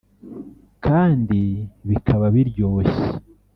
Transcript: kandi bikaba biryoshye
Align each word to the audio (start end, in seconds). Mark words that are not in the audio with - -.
kandi 0.85 1.41
bikaba 1.89 2.25
biryoshye 2.35 3.05